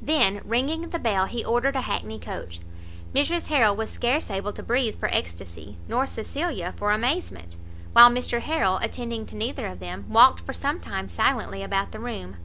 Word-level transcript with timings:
Then 0.00 0.42
ringing 0.44 0.90
the 0.90 0.98
bell, 1.00 1.26
he 1.26 1.44
ordered 1.44 1.74
a 1.74 1.80
hackney 1.80 2.20
coach. 2.20 2.60
Mrs 3.12 3.48
Harrel 3.48 3.74
was 3.74 3.90
scarce 3.90 4.30
able 4.30 4.52
to 4.52 4.62
breathe 4.62 4.94
for 4.94 5.08
extacy, 5.08 5.74
nor 5.88 6.06
Cecilia 6.06 6.72
for 6.76 6.92
amazement; 6.92 7.56
while 7.92 8.08
Mr 8.08 8.40
Harrel, 8.42 8.78
attending 8.80 9.26
to 9.26 9.34
neither 9.34 9.66
of 9.66 9.80
them, 9.80 10.04
walked 10.08 10.38
for 10.38 10.52
some 10.52 10.78
time 10.78 11.08
silently 11.08 11.64
about 11.64 11.90
the 11.90 11.98
room. 11.98 12.36